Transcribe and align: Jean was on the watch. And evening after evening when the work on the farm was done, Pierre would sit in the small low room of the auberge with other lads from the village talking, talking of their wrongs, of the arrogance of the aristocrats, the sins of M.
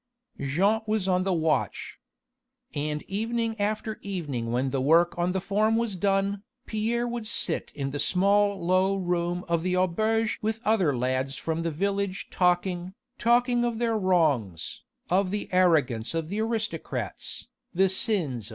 Jean 0.39 0.81
was 0.87 1.07
on 1.07 1.23
the 1.25 1.31
watch. 1.31 1.99
And 2.73 3.03
evening 3.03 3.55
after 3.61 3.99
evening 4.01 4.51
when 4.51 4.71
the 4.71 4.81
work 4.81 5.15
on 5.15 5.31
the 5.31 5.39
farm 5.39 5.75
was 5.75 5.95
done, 5.95 6.41
Pierre 6.65 7.07
would 7.07 7.27
sit 7.27 7.71
in 7.75 7.91
the 7.91 7.99
small 7.99 8.59
low 8.59 8.95
room 8.95 9.45
of 9.47 9.61
the 9.61 9.75
auberge 9.77 10.39
with 10.41 10.59
other 10.65 10.97
lads 10.97 11.35
from 11.35 11.61
the 11.61 11.69
village 11.69 12.29
talking, 12.31 12.95
talking 13.19 13.63
of 13.63 13.77
their 13.77 13.95
wrongs, 13.95 14.81
of 15.11 15.29
the 15.29 15.47
arrogance 15.53 16.15
of 16.15 16.29
the 16.29 16.41
aristocrats, 16.41 17.45
the 17.71 17.87
sins 17.87 18.47
of 18.47 18.47
M. 18.47 18.49